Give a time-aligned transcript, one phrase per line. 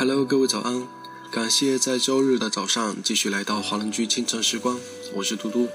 [0.00, 0.86] Hello，各位早安！
[1.28, 4.78] 感谢在周日的早上继续来到华人居清晨时光，
[5.12, 5.68] 我是嘟嘟。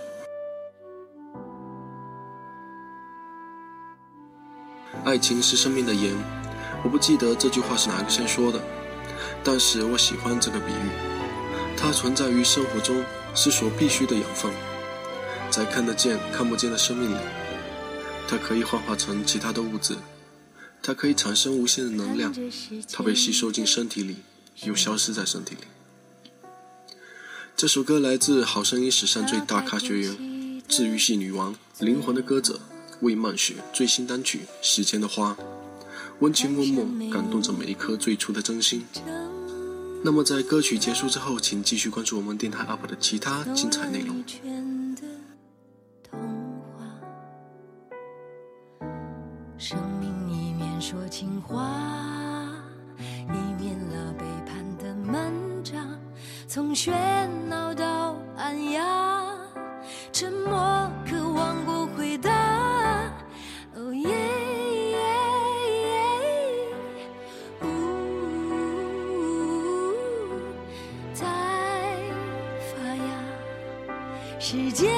[5.03, 6.15] 爱情是生命的盐，
[6.85, 8.61] 我不记得这句话是哪个先说的，
[9.43, 11.75] 但是我喜欢这个比喻。
[11.75, 13.03] 它存在于生活中，
[13.35, 14.49] 是所必须的养分，
[15.49, 17.17] 在看得见、看不见的生命里，
[18.29, 19.97] 它可以幻化成其他的物质。
[20.85, 22.35] 它可以产生无限的能量，
[22.91, 24.17] 它被吸收进身体里，
[24.65, 25.61] 又消失在身体里。
[27.55, 32.59] 这首歌来自《好声音》史上最大咖学员、治愈系女王、灵魂的歌者
[32.99, 35.37] 魏曼雪最新单曲《时间的花》，
[36.19, 38.85] 温情脉脉，感动着每一颗最初的真心。
[40.03, 44.21] 那么在歌曲结束之后，请继续关注我们电台 UP 的其他精彩内容。
[50.79, 51.65] 说情话，
[52.99, 55.97] 以免了背叛的门长。
[56.47, 56.91] 从喧
[57.47, 58.83] 闹到安雅，
[60.11, 62.29] 沉默渴望过回答。
[63.75, 64.09] 哦耶
[64.91, 64.97] 耶
[65.83, 65.91] 耶，
[67.61, 67.65] 呜，
[71.13, 71.25] 在
[72.59, 73.03] 发芽，
[74.39, 74.93] 时间。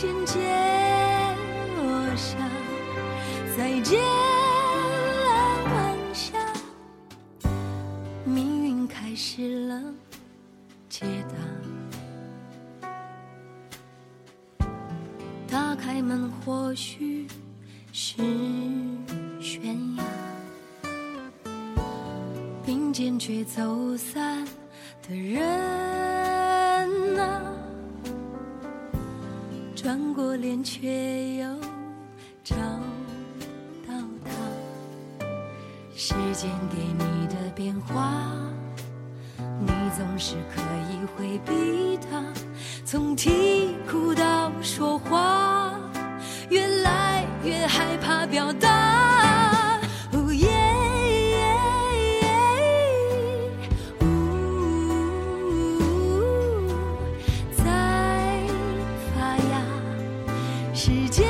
[0.00, 0.38] 渐渐
[1.76, 2.36] 落下，
[3.56, 6.38] 再见了晚霞，
[8.24, 9.74] 命运开始了
[10.88, 11.04] 解
[14.60, 14.68] 答。
[15.48, 17.26] 打开门或许
[17.92, 18.22] 是
[19.40, 20.04] 悬崖，
[22.64, 24.46] 并肩却走散
[25.02, 25.57] 的人
[30.62, 31.46] 却又
[32.44, 32.56] 找
[33.86, 34.30] 到他。
[35.94, 38.30] 时间给你的变化，
[39.60, 40.60] 你总是可
[40.90, 42.22] 以回避它。
[42.84, 45.78] 从啼哭到说话，
[46.48, 48.87] 越来越害怕表达。
[60.78, 61.27] 时间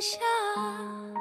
[0.00, 1.17] 下。